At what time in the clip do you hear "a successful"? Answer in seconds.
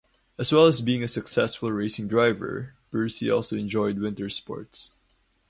1.03-1.71